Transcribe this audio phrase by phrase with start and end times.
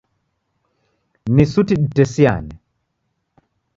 [1.35, 2.53] Ni suti ditesiane.